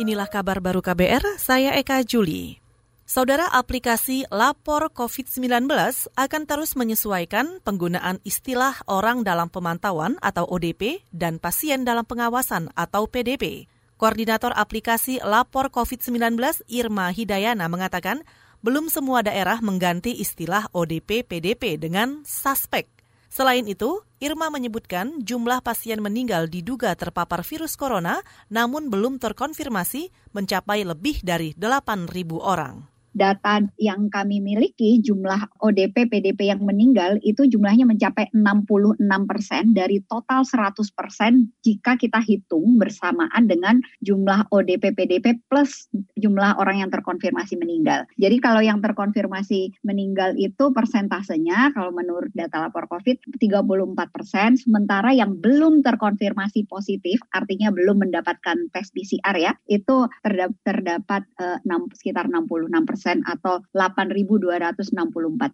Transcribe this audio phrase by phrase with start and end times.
[0.00, 2.56] Inilah kabar baru KBR, saya Eka Juli.
[3.04, 5.68] Saudara aplikasi Lapor COVID-19
[6.16, 13.12] akan terus menyesuaikan penggunaan istilah orang dalam pemantauan atau ODP dan pasien dalam pengawasan atau
[13.12, 13.68] PDP.
[14.00, 18.24] Koordinator aplikasi Lapor COVID-19 Irma Hidayana mengatakan,
[18.64, 22.88] belum semua daerah mengganti istilah ODP PDP dengan suspek.
[23.28, 28.20] Selain itu, Irma menyebutkan jumlah pasien meninggal diduga terpapar virus corona
[28.52, 32.04] namun belum terkonfirmasi mencapai lebih dari 8.000
[32.36, 32.84] orang
[33.16, 40.02] data yang kami miliki jumlah ODP PDP yang meninggal itu jumlahnya mencapai 66 persen dari
[40.06, 46.90] total 100 persen jika kita hitung bersamaan dengan jumlah ODP PDP plus jumlah orang yang
[46.90, 48.06] terkonfirmasi meninggal.
[48.16, 55.10] Jadi kalau yang terkonfirmasi meninggal itu persentasenya kalau menurut data lapor COVID 34 persen, sementara
[55.14, 61.98] yang belum terkonfirmasi positif artinya belum mendapatkan tes PCR ya itu terdapat, terdapat uh, 6,
[61.98, 64.92] sekitar 66 persen atau 8.264.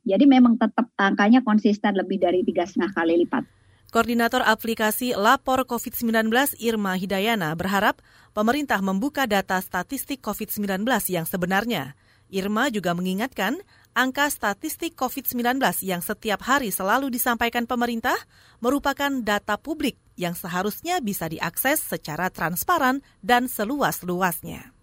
[0.03, 3.47] Jadi memang tetap angkanya konsisten lebih dari tiga setengah kali lipat.
[3.95, 6.27] Koordinator aplikasi Lapor COVID-19
[6.59, 8.03] Irma Hidayana berharap
[8.35, 11.95] pemerintah membuka data statistik COVID-19 yang sebenarnya.
[12.27, 13.63] Irma juga mengingatkan
[13.95, 18.19] angka statistik COVID-19 yang setiap hari selalu disampaikan pemerintah
[18.59, 24.75] merupakan data publik yang seharusnya bisa diakses secara transparan dan seluas-luasnya.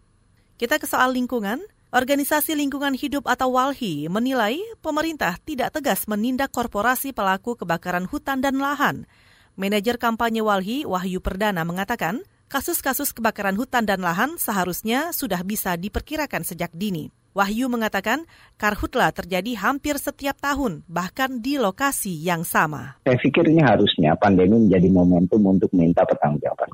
[0.56, 1.60] Kita ke soal lingkungan.
[1.94, 8.58] Organisasi Lingkungan Hidup atau WALHI menilai pemerintah tidak tegas menindak korporasi pelaku kebakaran hutan dan
[8.58, 9.06] lahan.
[9.54, 16.42] Manajer kampanye WALHI Wahyu Perdana mengatakan, kasus-kasus kebakaran hutan dan lahan seharusnya sudah bisa diperkirakan
[16.42, 17.14] sejak dini.
[17.38, 18.26] Wahyu mengatakan
[18.58, 22.98] karhutla terjadi hampir setiap tahun, bahkan di lokasi yang sama.
[23.06, 26.74] Saya pikir harusnya pandemi menjadi momentum untuk minta pertanggungjawaban.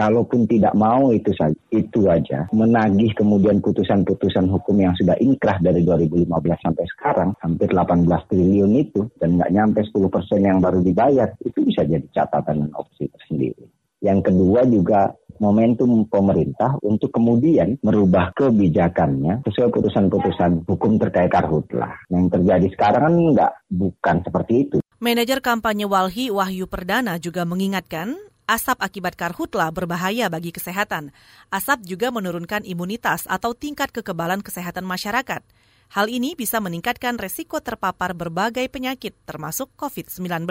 [0.00, 2.48] Kalaupun tidak mau itu saja, itu aja.
[2.56, 6.24] Menagih kemudian putusan-putusan hukum yang sudah inkrah dari 2015
[6.64, 11.60] sampai sekarang, hampir 18 triliun itu, dan nggak nyampe 10 persen yang baru dibayar, itu
[11.68, 13.68] bisa jadi catatan dan opsi tersendiri.
[14.00, 21.92] Yang kedua juga momentum pemerintah untuk kemudian merubah kebijakannya sesuai putusan-putusan hukum terkait karhutlah.
[22.08, 24.76] Yang terjadi sekarang kan enggak, bukan seperti itu.
[25.00, 28.16] Manajer kampanye Walhi Wahyu Perdana juga mengingatkan
[28.50, 31.14] asap akibat karhutlah berbahaya bagi kesehatan.
[31.54, 35.46] Asap juga menurunkan imunitas atau tingkat kekebalan kesehatan masyarakat.
[35.94, 40.50] Hal ini bisa meningkatkan resiko terpapar berbagai penyakit termasuk COVID-19.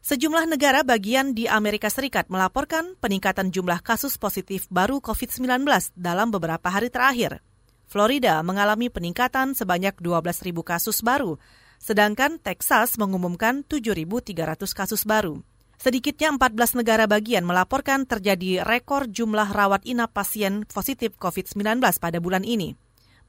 [0.00, 6.72] Sejumlah negara bagian di Amerika Serikat melaporkan peningkatan jumlah kasus positif baru COVID-19 dalam beberapa
[6.72, 7.44] hari terakhir.
[7.84, 11.36] Florida mengalami peningkatan sebanyak 12.000 kasus baru,
[11.76, 14.32] sedangkan Texas mengumumkan 7.300
[14.72, 15.44] kasus baru.
[15.80, 22.44] Sedikitnya 14 negara bagian melaporkan terjadi rekor jumlah rawat inap pasien positif COVID-19 pada bulan
[22.44, 22.76] ini.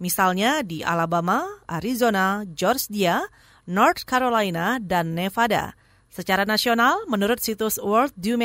[0.04, 3.24] Misalnya di Alabama, Arizona, Georgia,
[3.64, 5.72] North Carolina, dan Nevada–
[6.12, 8.36] Secara nasional, menurut situs World Do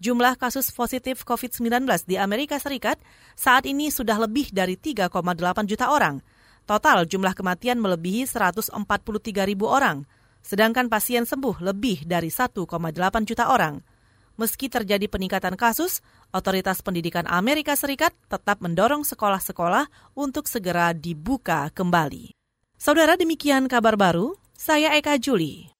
[0.00, 2.96] jumlah kasus positif COVID-19 di Amerika Serikat
[3.36, 5.12] saat ini sudah lebih dari 3,8
[5.68, 6.24] juta orang.
[6.64, 8.72] Total jumlah kematian melebihi 143
[9.44, 10.08] ribu orang,
[10.42, 12.66] sedangkan pasien sembuh lebih dari 1,8
[13.28, 13.80] juta orang.
[14.38, 15.98] Meski terjadi peningkatan kasus,
[16.30, 22.30] otoritas pendidikan Amerika Serikat tetap mendorong sekolah-sekolah untuk segera dibuka kembali.
[22.78, 25.77] Saudara demikian kabar baru, saya Eka Juli.